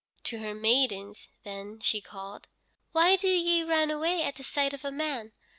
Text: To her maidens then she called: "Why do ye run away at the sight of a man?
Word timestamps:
To 0.23 0.39
her 0.39 0.55
maidens 0.55 1.29
then 1.43 1.79
she 1.79 2.01
called: 2.01 2.47
"Why 2.91 3.15
do 3.17 3.27
ye 3.27 3.61
run 3.61 3.91
away 3.91 4.23
at 4.23 4.33
the 4.35 4.43
sight 4.43 4.73
of 4.73 4.83
a 4.83 4.91
man? 4.91 5.31